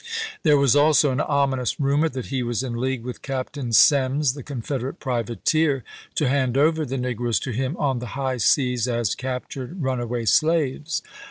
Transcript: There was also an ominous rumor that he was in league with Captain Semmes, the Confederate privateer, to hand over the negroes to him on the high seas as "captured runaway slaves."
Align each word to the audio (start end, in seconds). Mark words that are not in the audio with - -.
There 0.41 0.57
was 0.57 0.75
also 0.75 1.11
an 1.11 1.19
ominous 1.19 1.79
rumor 1.79 2.09
that 2.09 2.25
he 2.33 2.41
was 2.41 2.63
in 2.63 2.75
league 2.81 3.03
with 3.03 3.21
Captain 3.21 3.71
Semmes, 3.71 4.33
the 4.33 4.41
Confederate 4.41 4.99
privateer, 4.99 5.83
to 6.15 6.27
hand 6.27 6.57
over 6.57 6.87
the 6.87 6.97
negroes 6.97 7.39
to 7.41 7.51
him 7.51 7.77
on 7.77 7.99
the 7.99 8.07
high 8.17 8.37
seas 8.37 8.87
as 8.87 9.13
"captured 9.13 9.79
runaway 9.79 10.25
slaves." 10.25 11.03